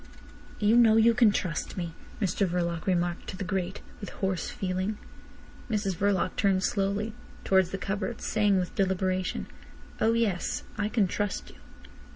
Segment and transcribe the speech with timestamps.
[0.57, 4.97] "You know you can trust me," Mr Verloc remarked to the grate, with hoarse feeling.
[5.69, 9.45] Mrs Verloc turned slowly towards the cupboard, saying with deliberation:
[9.99, 10.63] "Oh yes.
[10.75, 11.57] I can trust you."